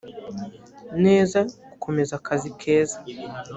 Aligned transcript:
neza 1.05 1.39
gukomeza 1.71 2.13
akazi 2.19 2.49
keza 2.59 2.97